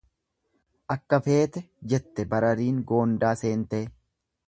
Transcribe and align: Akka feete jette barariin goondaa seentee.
Akka 0.95 1.19
feete 1.27 1.63
jette 1.93 2.27
barariin 2.35 2.83
goondaa 2.93 3.39
seentee. 3.45 3.87